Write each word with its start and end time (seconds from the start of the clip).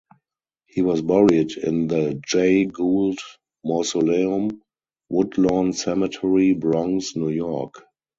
He 0.65 0.81
was 0.81 1.03
buried 1.03 1.51
in 1.57 1.85
the 1.87 2.19
Jay 2.25 2.65
Gould 2.65 3.19
Mausoleum, 3.63 4.49
Woodlawn 5.09 5.73
Cemetery, 5.73 6.55
Bronx, 6.55 7.15
New 7.15 7.29
York. 7.29 7.83